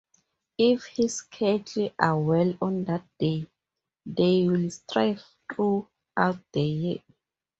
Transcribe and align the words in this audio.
If 0.57 0.85
his 0.85 1.21
cattle 1.21 1.91
are 1.99 2.17
well 2.19 2.57
on 2.59 2.85
that 2.85 3.05
day, 3.19 3.45
they 4.03 4.49
will 4.49 4.71
thrive 4.91 5.21
throughout 5.53 6.41
the 6.53 6.61
year. 6.61 7.03